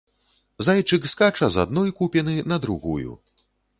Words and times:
Зайчык 0.67 1.03
скача 1.11 1.49
з 1.55 1.65
адной 1.65 1.93
купіны 1.99 2.33
на 2.53 2.59
другую. 2.65 3.11